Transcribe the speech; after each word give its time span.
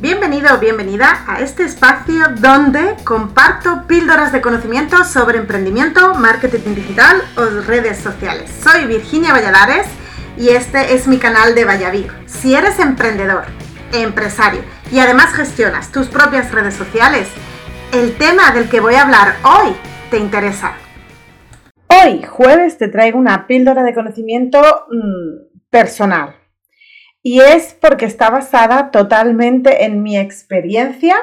Bienvenido 0.00 0.54
o 0.54 0.60
bienvenida 0.60 1.24
a 1.26 1.40
este 1.40 1.64
espacio 1.64 2.28
donde 2.40 2.94
comparto 3.02 3.84
píldoras 3.88 4.30
de 4.30 4.40
conocimiento 4.40 5.02
sobre 5.02 5.38
emprendimiento, 5.38 6.14
marketing 6.14 6.76
digital 6.76 7.20
o 7.36 7.44
redes 7.66 7.98
sociales. 7.98 8.48
Soy 8.62 8.86
Virginia 8.86 9.32
Valladares 9.32 9.88
y 10.36 10.50
este 10.50 10.94
es 10.94 11.08
mi 11.08 11.18
canal 11.18 11.56
de 11.56 11.64
Vallavir. 11.64 12.12
Si 12.26 12.54
eres 12.54 12.78
emprendedor, 12.78 13.46
empresario 13.92 14.62
y 14.92 15.00
además 15.00 15.34
gestionas 15.34 15.90
tus 15.90 16.06
propias 16.06 16.52
redes 16.52 16.74
sociales, 16.74 17.26
el 17.92 18.16
tema 18.16 18.52
del 18.52 18.68
que 18.68 18.78
voy 18.78 18.94
a 18.94 19.02
hablar 19.02 19.34
hoy 19.42 19.74
te 20.12 20.18
interesa. 20.18 20.74
Hoy, 21.88 22.22
jueves, 22.22 22.78
te 22.78 22.86
traigo 22.86 23.18
una 23.18 23.48
píldora 23.48 23.82
de 23.82 23.94
conocimiento 23.94 24.60
mmm, 24.92 25.58
personal 25.70 26.37
y 27.22 27.40
es 27.40 27.74
porque 27.80 28.06
está 28.06 28.30
basada 28.30 28.90
totalmente 28.90 29.84
en 29.84 30.02
mi 30.02 30.16
experiencia 30.18 31.16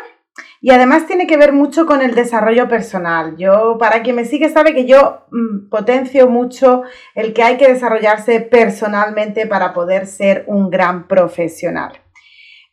y 0.61 0.71
además 0.71 1.05
tiene 1.05 1.27
que 1.27 1.37
ver 1.37 1.53
mucho 1.53 1.85
con 1.85 2.01
el 2.01 2.15
desarrollo 2.15 2.67
personal. 2.67 3.37
Yo, 3.37 3.77
para 3.77 4.01
quien 4.01 4.15
me 4.15 4.25
sigue, 4.25 4.49
sabe 4.49 4.73
que 4.73 4.85
yo 4.85 5.25
mm, 5.31 5.69
potencio 5.69 6.27
mucho 6.27 6.83
el 7.13 7.33
que 7.33 7.43
hay 7.43 7.57
que 7.57 7.71
desarrollarse 7.71 8.41
personalmente 8.41 9.45
para 9.45 9.73
poder 9.73 10.07
ser 10.07 10.43
un 10.47 10.69
gran 10.69 11.07
profesional. 11.07 12.01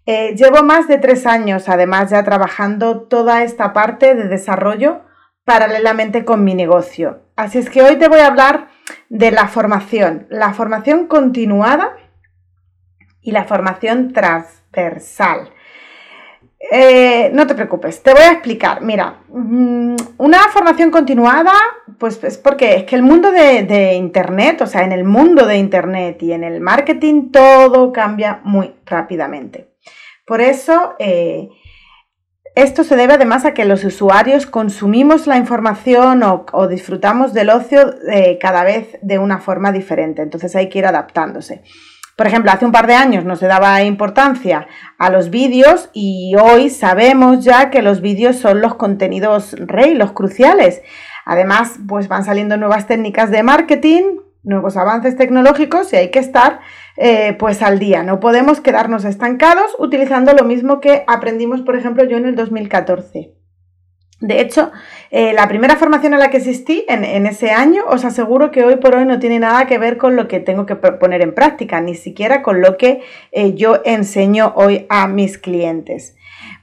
Eh, 0.06 0.34
llevo 0.34 0.64
más 0.64 0.88
de 0.88 0.98
tres 0.98 1.26
años, 1.26 1.68
además, 1.68 2.10
ya 2.10 2.24
trabajando 2.24 3.02
toda 3.02 3.44
esta 3.44 3.72
parte 3.72 4.14
de 4.14 4.26
desarrollo 4.26 5.02
paralelamente 5.44 6.24
con 6.24 6.44
mi 6.44 6.54
negocio. 6.54 7.20
Así 7.36 7.58
es 7.58 7.70
que 7.70 7.82
hoy 7.82 7.96
te 7.96 8.08
voy 8.08 8.20
a 8.20 8.26
hablar 8.26 8.68
de 9.10 9.30
la 9.30 9.48
formación, 9.48 10.26
la 10.30 10.54
formación 10.54 11.06
continuada 11.06 11.96
y 13.22 13.30
la 13.32 13.44
formación 13.44 14.12
transversal. 14.12 15.50
Eh, 16.70 17.30
no 17.32 17.46
te 17.46 17.54
preocupes, 17.54 18.02
te 18.02 18.12
voy 18.12 18.22
a 18.22 18.32
explicar. 18.32 18.82
Mira, 18.82 19.22
mm, 19.28 19.96
una 20.18 20.38
formación 20.52 20.90
continuada, 20.90 21.52
pues 21.98 22.22
es 22.22 22.38
porque 22.38 22.76
es 22.76 22.84
que 22.84 22.94
el 22.94 23.02
mundo 23.02 23.32
de, 23.32 23.94
Internet, 23.94 24.62
o 24.62 24.66
sea, 24.66 24.82
en 24.84 24.92
el 24.92 25.04
mundo 25.04 25.46
de 25.46 25.56
Internet 25.56 26.22
y 26.22 26.32
en 26.32 26.44
el 26.44 26.60
marketing, 26.60 27.30
todo 27.32 27.92
cambia 27.92 28.40
muy 28.44 28.74
rápidamente. 28.86 29.74
Por 30.24 30.40
eso, 30.40 30.94
eh, 31.00 31.48
esto 32.54 32.84
se 32.84 32.96
debe 32.96 33.14
además 33.14 33.44
a 33.44 33.54
que 33.54 33.64
los 33.64 33.82
usuarios 33.84 34.46
consumimos 34.46 35.26
la 35.26 35.38
información 35.38 36.22
o, 36.22 36.68
disfrutamos 36.68 37.32
del 37.32 37.50
ocio 37.50 37.94
eh, 38.10 38.38
cada 38.40 38.62
vez 38.62 38.98
de 39.02 39.18
una 39.18 39.38
forma 39.38 39.72
diferente. 39.72 40.22
Entonces 40.22 40.54
hay 40.54 40.68
que 40.68 40.78
ir 40.78 40.86
adaptándose. 40.86 41.62
Por 42.22 42.28
ejemplo, 42.28 42.52
hace 42.52 42.64
un 42.64 42.70
par 42.70 42.86
de 42.86 42.94
años 42.94 43.24
no 43.24 43.34
se 43.34 43.48
daba 43.48 43.82
importancia 43.82 44.68
a 44.96 45.10
los 45.10 45.28
vídeos 45.30 45.90
y 45.92 46.36
hoy 46.40 46.70
sabemos 46.70 47.44
ya 47.44 47.68
que 47.68 47.82
los 47.82 48.00
vídeos 48.00 48.36
son 48.36 48.60
los 48.60 48.76
contenidos 48.76 49.56
rey, 49.58 49.96
los 49.96 50.12
cruciales. 50.12 50.82
Además, 51.24 51.80
pues 51.88 52.06
van 52.06 52.24
saliendo 52.24 52.56
nuevas 52.56 52.86
técnicas 52.86 53.32
de 53.32 53.42
marketing, 53.42 54.20
nuevos 54.44 54.76
avances 54.76 55.16
tecnológicos 55.16 55.92
y 55.92 55.96
hay 55.96 56.10
que 56.12 56.20
estar 56.20 56.60
eh, 56.96 57.34
pues 57.40 57.60
al 57.60 57.80
día. 57.80 58.04
No 58.04 58.20
podemos 58.20 58.60
quedarnos 58.60 59.04
estancados 59.04 59.74
utilizando 59.80 60.32
lo 60.32 60.44
mismo 60.44 60.80
que 60.80 61.02
aprendimos, 61.08 61.62
por 61.62 61.74
ejemplo, 61.74 62.04
yo 62.04 62.18
en 62.18 62.26
el 62.26 62.36
2014. 62.36 63.41
De 64.22 64.40
hecho, 64.40 64.70
eh, 65.10 65.32
la 65.32 65.48
primera 65.48 65.74
formación 65.74 66.14
a 66.14 66.16
la 66.16 66.30
que 66.30 66.36
asistí 66.36 66.84
en, 66.88 67.26
ese 67.26 67.50
año, 67.50 67.82
os 67.88 68.04
aseguro 68.04 68.52
que 68.52 68.62
hoy 68.62 68.76
por 68.76 68.94
hoy 68.94 69.04
no 69.04 69.18
tiene 69.18 69.40
nada 69.40 69.66
que 69.66 69.78
ver 69.78 69.98
con 69.98 70.14
lo 70.14 70.28
que 70.28 70.38
tengo 70.38 70.64
que 70.64 70.76
poner 70.76 71.22
en 71.22 71.34
práctica, 71.34 71.80
ni 71.80 71.96
siquiera 71.96 72.40
con 72.40 72.60
lo 72.60 72.76
que 72.76 73.02
eh, 73.32 73.54
yo 73.54 73.82
enseño 73.84 74.52
hoy 74.54 74.86
a 74.88 75.08
mis 75.08 75.38
clientes. 75.38 76.14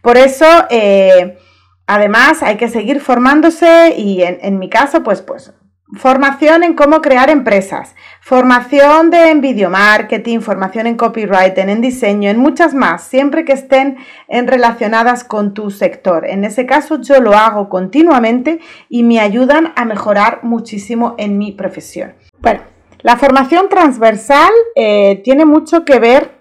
Por 0.01 0.17
eso, 0.17 0.45
eh, 0.69 1.37
además, 1.85 2.41
hay 2.43 2.55
que 2.55 2.69
seguir 2.69 3.01
formándose 3.01 3.93
y 3.97 4.23
en, 4.23 4.39
en 4.41 4.57
mi 4.57 4.69
caso, 4.69 5.03
pues, 5.03 5.21
pues 5.21 5.53
Formación 5.97 6.63
en 6.63 6.75
cómo 6.75 7.01
crear 7.01 7.31
empresas, 7.31 7.95
formación 8.21 9.09
de 9.09 9.31
en 9.31 9.41
video 9.41 9.71
marketing, 9.71 10.39
formación 10.39 10.85
en 10.85 10.95
copywriting, 10.95 11.67
en 11.67 11.81
diseño, 11.81 12.29
en 12.29 12.37
muchas 12.37 12.75
más, 12.75 13.01
siempre 13.05 13.43
que 13.43 13.53
estén 13.53 13.97
en 14.27 14.47
relacionadas 14.47 15.23
con 15.23 15.55
tu 15.55 15.71
sector. 15.71 16.27
En 16.27 16.43
ese 16.43 16.67
caso 16.67 17.01
yo 17.01 17.19
lo 17.21 17.33
hago 17.33 17.69
continuamente 17.69 18.59
y 18.87 19.01
me 19.01 19.19
ayudan 19.19 19.73
a 19.75 19.83
mejorar 19.85 20.41
muchísimo 20.43 21.15
en 21.17 21.39
mi 21.39 21.53
profesión. 21.53 22.13
Bueno, 22.37 22.61
la 22.99 23.17
formación 23.17 23.67
transversal 23.67 24.51
eh, 24.75 25.21
tiene 25.23 25.45
mucho 25.45 25.85
que 25.85 25.97
ver 25.97 26.39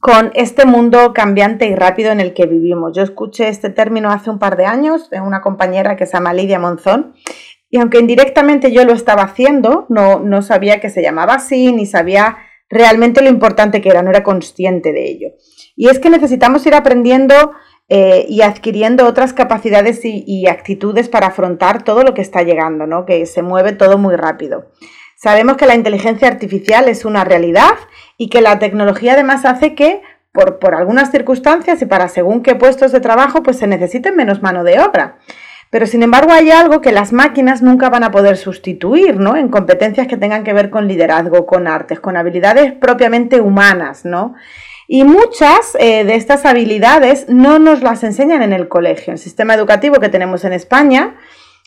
con 0.00 0.32
este 0.34 0.66
mundo 0.66 1.12
cambiante 1.14 1.68
y 1.68 1.76
rápido 1.76 2.10
en 2.10 2.18
el 2.18 2.34
que 2.34 2.46
vivimos. 2.46 2.96
Yo 2.96 3.04
escuché 3.04 3.46
este 3.46 3.70
término 3.70 4.10
hace 4.10 4.28
un 4.28 4.40
par 4.40 4.56
de 4.56 4.66
años 4.66 5.08
de 5.10 5.20
una 5.20 5.40
compañera 5.40 5.94
que 5.94 6.06
se 6.06 6.14
llama 6.14 6.32
Lidia 6.32 6.58
Monzón 6.58 7.14
y 7.70 7.78
aunque 7.78 7.98
indirectamente 7.98 8.72
yo 8.72 8.84
lo 8.84 8.92
estaba 8.92 9.22
haciendo, 9.22 9.86
no, 9.88 10.20
no 10.20 10.42
sabía 10.42 10.80
que 10.80 10.90
se 10.90 11.02
llamaba 11.02 11.34
así, 11.34 11.72
ni 11.72 11.86
sabía 11.86 12.38
realmente 12.68 13.22
lo 13.22 13.28
importante 13.28 13.80
que 13.80 13.88
era, 13.88 14.02
no 14.02 14.10
era 14.10 14.22
consciente 14.22 14.92
de 14.92 15.08
ello. 15.08 15.28
Y 15.76 15.88
es 15.88 15.98
que 15.98 16.10
necesitamos 16.10 16.66
ir 16.66 16.74
aprendiendo 16.74 17.52
eh, 17.88 18.26
y 18.28 18.42
adquiriendo 18.42 19.06
otras 19.06 19.32
capacidades 19.32 20.00
y, 20.02 20.46
actitudes 20.48 21.08
para 21.08 21.28
afrontar 21.28 21.84
todo 21.84 22.02
lo 22.02 22.14
que 22.14 22.22
está 22.22 22.42
llegando, 22.42 22.86
¿no? 22.86 23.04
que 23.04 23.26
se 23.26 23.42
mueve 23.42 23.72
todo 23.72 23.98
muy 23.98 24.16
rápido. 24.16 24.72
Sabemos 25.16 25.56
que 25.56 25.66
la 25.66 25.74
inteligencia 25.74 26.28
artificial 26.28 26.88
es 26.88 27.04
una 27.04 27.24
realidad 27.24 27.74
y 28.16 28.28
que 28.28 28.40
la 28.40 28.58
tecnología 28.58 29.12
además 29.12 29.44
hace 29.44 29.74
que 29.74 30.02
por, 30.32 30.58
por 30.58 30.74
algunas 30.74 31.10
circunstancias 31.10 31.80
y 31.80 31.86
para 31.86 32.08
según 32.08 32.42
qué 32.42 32.54
puestos 32.54 32.92
de 32.92 33.00
trabajo 33.00 33.42
pues 33.42 33.56
se 33.58 33.66
necesite 33.66 34.12
menos 34.12 34.42
mano 34.42 34.64
de 34.64 34.80
obra. 34.80 35.18
Pero 35.70 35.86
sin 35.86 36.02
embargo 36.02 36.32
hay 36.32 36.50
algo 36.50 36.80
que 36.80 36.92
las 36.92 37.12
máquinas 37.12 37.62
nunca 37.62 37.88
van 37.90 38.04
a 38.04 38.10
poder 38.10 38.36
sustituir, 38.36 39.16
¿no? 39.16 39.36
En 39.36 39.48
competencias 39.48 40.06
que 40.06 40.16
tengan 40.16 40.44
que 40.44 40.52
ver 40.52 40.70
con 40.70 40.86
liderazgo, 40.86 41.46
con 41.46 41.66
artes, 41.66 42.00
con 42.00 42.16
habilidades 42.16 42.72
propiamente 42.72 43.40
humanas, 43.40 44.04
¿no? 44.04 44.34
Y 44.88 45.04
muchas 45.04 45.76
eh, 45.80 46.04
de 46.04 46.14
estas 46.14 46.44
habilidades 46.44 47.28
no 47.28 47.58
nos 47.58 47.82
las 47.82 48.04
enseñan 48.04 48.42
en 48.42 48.52
el 48.52 48.68
colegio. 48.68 49.12
El 49.12 49.18
sistema 49.18 49.54
educativo 49.54 49.96
que 49.96 50.08
tenemos 50.08 50.44
en 50.44 50.52
España, 50.52 51.16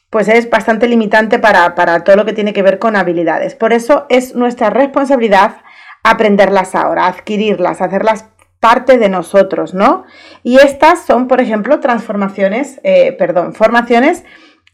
pues 0.10 0.30
es 0.30 0.50
bastante 0.50 0.88
limitante 0.88 1.38
para, 1.38 1.76
para 1.76 2.04
todo 2.06 2.16
lo 2.16 2.26
que 2.26 2.34
tiene 2.34 2.54
que 2.54 2.64
ver 2.64 2.80
con 2.80 2.96
habilidades. 2.96 3.56
Por 3.56 3.74
eso 3.74 4.06
es 4.10 4.36
nuestra 4.36 4.70
responsabilidad 4.70 5.58
aprenderlas 6.04 6.76
ahora, 6.76 7.08
adquirirlas, 7.08 7.82
hacerlas 7.82 8.26
parte 8.60 8.98
de 8.98 9.10
nosotros, 9.10 9.74
¿no? 9.74 10.06
Y 10.44 10.58
estas 10.58 11.06
son, 11.06 11.28
por 11.28 11.42
ejemplo, 11.42 11.80
transformaciones, 11.80 12.80
eh, 12.84 13.14
perdón, 13.14 13.54
formaciones 13.54 14.24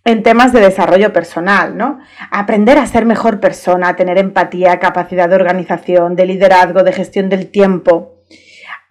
en 0.05 0.21
temas 0.21 0.53
de 0.53 0.61
desarrollo 0.61 1.13
personal, 1.13 1.77
¿no? 1.77 1.99
Aprender 2.31 2.77
a 2.77 2.87
ser 2.87 3.05
mejor 3.05 3.39
persona, 3.39 3.89
a 3.89 3.95
tener 3.95 4.17
empatía, 4.17 4.79
capacidad 4.79 5.29
de 5.29 5.35
organización, 5.35 6.15
de 6.15 6.25
liderazgo, 6.25 6.83
de 6.83 6.93
gestión 6.93 7.29
del 7.29 7.49
tiempo, 7.49 8.15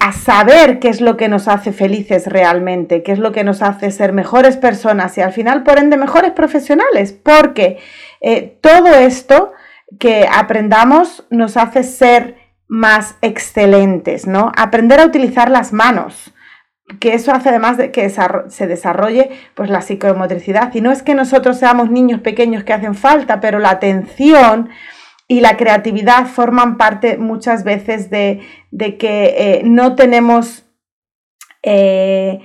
a 0.01 0.13
saber 0.13 0.81
qué 0.81 0.89
es 0.89 1.01
lo 1.01 1.17
que 1.17 1.29
nos 1.29 1.49
hace 1.49 1.73
felices 1.73 2.27
realmente, 2.27 3.03
qué 3.03 3.13
es 3.13 3.19
lo 3.19 3.33
que 3.33 3.45
nos 3.45 3.63
hace 3.63 3.91
ser 3.91 4.13
mejores 4.13 4.57
personas 4.57 5.17
y 5.17 5.23
al 5.23 5.33
final, 5.33 5.63
por 5.63 5.79
ende, 5.79 5.97
mejores 5.97 6.33
profesionales, 6.33 7.13
porque 7.13 7.79
eh, 8.21 8.59
todo 8.61 8.89
esto 8.89 9.53
que 9.99 10.29
aprendamos 10.31 11.27
nos 11.31 11.57
hace 11.57 11.85
ser 11.85 12.44
más 12.75 13.15
excelentes, 13.23 14.27
¿no? 14.27 14.51
Aprender 14.57 14.99
a 14.99 15.07
utilizar 15.07 15.49
las 15.49 15.73
manos, 15.73 16.35
que 16.99 17.15
eso 17.15 17.33
hace 17.33 17.51
además 17.51 17.77
de 17.77 17.93
que 17.93 18.11
se 18.11 18.67
desarrolle 18.67 19.31
pues 19.55 19.71
la 19.71 19.81
psicomotricidad. 19.81 20.75
Y 20.75 20.81
no 20.81 20.91
es 20.91 21.05
que 21.05 21.15
nosotros 21.15 21.57
seamos 21.57 21.89
niños 21.93 22.21
pequeños 22.21 22.65
que 22.65 22.73
hacen 22.73 22.97
falta, 22.97 23.41
pero 23.41 23.61
la 23.61 23.71
atención 23.71 24.71
y 25.29 25.41
la 25.41 25.57
creatividad 25.57 26.27
forman 26.27 26.77
parte 26.77 27.17
muchas 27.17 27.63
veces 27.63 28.11
de, 28.11 28.43
que 28.99 29.35
eh, 29.39 29.63
no 29.65 29.95
tenemos 29.95 30.65
eh, 31.63 32.41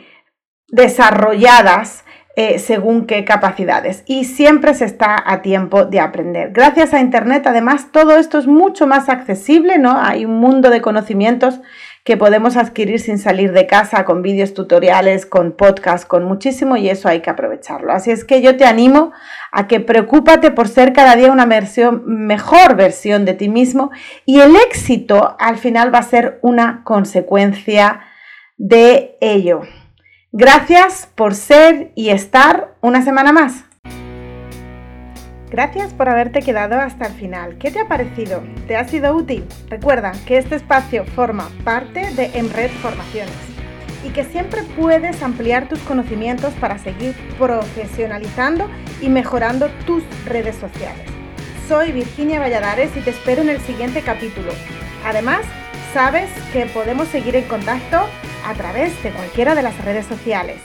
desarrolladas 0.68 2.06
eh, 2.42 2.58
según 2.58 3.06
qué 3.06 3.26
capacidades. 3.26 4.04
Y 4.06 4.24
siempre 4.24 4.74
se 4.74 4.86
está 4.86 5.22
a 5.26 5.42
tiempo 5.42 5.84
de 5.84 6.00
aprender. 6.00 6.54
Gracias 6.54 6.94
a 6.94 7.02
Internet, 7.02 7.46
además, 7.46 7.92
todo 7.92 8.16
esto 8.16 8.40
es 8.40 8.48
mucho 8.48 8.88
más 8.88 9.10
accesible, 9.10 9.78
¿no? 9.78 10.00
Hay 10.02 10.24
un 10.24 10.40
mundo 10.40 10.70
de 10.70 10.80
conocimientos 10.80 11.60
que 12.06 12.16
podemos 12.16 12.56
adquirir 12.56 13.02
sin 13.02 13.18
salir 13.18 13.52
de 13.52 13.68
casa, 13.68 14.06
con 14.06 14.22
vídeos 14.22 14.54
tutoriales, 14.54 15.26
con 15.26 15.52
podcast, 15.52 16.08
con 16.08 16.24
muchísimo 16.24 16.78
y 16.78 16.88
eso 16.90 17.10
hay 17.10 17.20
que 17.20 17.30
aprovecharlo. 17.30 17.92
Así 17.92 18.10
es 18.10 18.24
que 18.24 18.42
yo 18.42 18.56
te 18.56 18.64
animo 18.64 19.12
a 19.52 19.68
que 19.68 19.82
preocúpate 19.82 20.50
por 20.50 20.70
ser 20.70 20.94
cada 20.94 21.18
día 21.18 21.34
una 21.34 21.46
mejor 21.46 22.78
versión 22.78 23.26
de 23.26 23.34
ti 23.34 23.50
mismo 23.50 23.92
y 24.26 24.40
el 24.40 24.56
éxito 24.56 25.36
al 25.40 25.58
final 25.58 25.94
va 25.94 26.00
a 26.00 26.04
ser 26.04 26.40
una 26.42 26.86
consecuencia 26.86 28.00
de 28.56 29.18
ello. 29.20 29.64
Gracias 30.32 31.10
por 31.16 31.34
ser 31.34 31.92
y 31.96 32.10
estar 32.10 32.76
una 32.82 33.04
semana 33.04 33.32
más. 33.32 33.66
Gracias 35.50 35.92
por 35.92 36.08
haberte 36.08 36.44
quedado 36.44 36.80
hasta 36.80 37.08
el 37.08 37.14
final. 37.14 37.58
¿Qué 37.58 37.72
te 37.72 37.80
ha 37.80 37.88
parecido? 37.88 38.44
¿Te 38.68 38.78
ha 38.78 38.88
sido 38.88 39.16
útil? 39.16 39.44
Recuerda 39.70 40.12
que 40.28 40.38
este 40.38 40.54
espacio 40.54 41.04
forma 41.04 41.50
parte 41.64 42.12
de 42.14 42.30
Enred 42.36 42.70
Formaciones. 42.70 43.34
y 44.02 44.12
que 44.12 44.24
siempre 44.24 44.64
puedes 44.78 45.22
ampliar 45.22 45.68
tus 45.68 45.80
conocimientos 45.80 46.54
para 46.54 46.78
seguir 46.78 47.14
profesionalizando 47.38 48.70
y 49.02 49.10
mejorando 49.10 49.68
tus 49.86 50.04
redes 50.26 50.56
sociales. 50.56 51.06
Soy 51.68 51.92
Virginia 51.92 52.40
Valladares 52.40 52.96
y 52.96 53.02
te 53.02 53.10
espero 53.10 53.42
en 53.42 53.50
el 53.50 53.60
siguiente 53.60 54.02
capítulo. 54.02 54.54
Además, 55.04 55.42
sabes 55.94 56.30
que 56.54 56.66
podemos 56.68 57.10
seguir 57.10 57.36
en 57.36 57.44
contacto 57.44 58.08
a 58.50 58.56
través 58.56 59.02
de 59.04 59.12
cualquiera 59.12 59.54
de 59.54 59.62
las 59.62 59.78
redes 59.86 60.08
sociales. 60.08 60.58